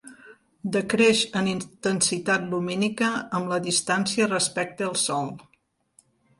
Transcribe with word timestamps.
Decreix 0.75 1.21
en 1.41 1.49
intensitat 1.51 2.49
lumínica 2.55 3.11
amb 3.41 3.55
la 3.55 3.61
distància 3.69 4.31
respecte 4.35 4.91
al 4.91 5.01
sol. 5.07 5.33